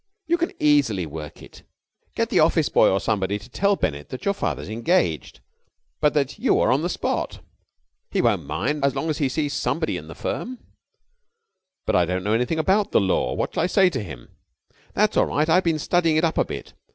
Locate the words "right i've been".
15.27-15.77